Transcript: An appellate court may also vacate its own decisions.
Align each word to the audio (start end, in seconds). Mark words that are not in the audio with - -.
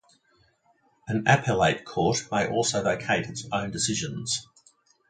An 1.07 1.25
appellate 1.27 1.85
court 1.85 2.23
may 2.31 2.47
also 2.49 2.81
vacate 2.83 3.27
its 3.27 3.45
own 3.51 3.69
decisions. 3.69 4.47